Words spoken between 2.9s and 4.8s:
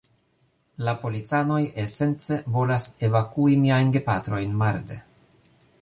evakui miajn gepatrojn